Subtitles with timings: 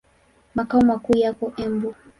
[0.55, 1.95] Makao makuu yako Embu.